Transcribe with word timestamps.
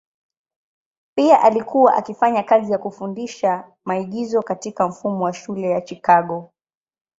Pia 1.15 1.41
alikuwa 1.41 1.93
akifanya 1.95 2.43
kazi 2.43 2.71
ya 2.71 2.77
kufundisha 2.77 3.71
maigizo 3.85 4.41
katika 4.41 4.87
mfumo 4.87 5.25
wa 5.25 5.33
shule 5.33 5.69
ya 5.69 5.81
Chicago. 5.81 6.51